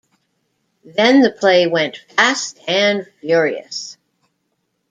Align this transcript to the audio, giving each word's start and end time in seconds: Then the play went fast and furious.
Then 0.95 1.21
the 1.21 1.29
play 1.29 1.67
went 1.67 1.97
fast 1.97 2.57
and 2.67 3.05
furious. 3.19 3.97